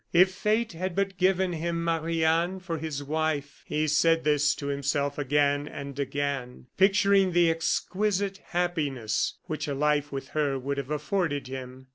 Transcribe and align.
If 0.13 0.31
fate 0.31 0.73
had 0.73 0.95
but 0.95 1.19
given 1.19 1.53
him 1.53 1.83
Marie 1.83 2.23
Anne 2.25 2.59
for 2.59 2.79
his 2.79 3.03
wife! 3.03 3.61
He 3.67 3.85
said 3.87 4.23
this 4.23 4.55
to 4.55 4.65
himself 4.65 5.19
again 5.19 5.67
and 5.67 5.99
again, 5.99 6.65
picturing 6.75 7.33
the 7.33 7.51
exquisite 7.51 8.39
happiness 8.47 9.35
which 9.45 9.67
a 9.67 9.75
life 9.75 10.11
with 10.11 10.29
her 10.29 10.57
would 10.57 10.79
have 10.79 10.89
afforded 10.89 11.45
him. 11.45 11.85